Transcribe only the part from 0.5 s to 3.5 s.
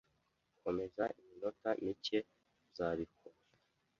Komeza iminota mike, uzabikora?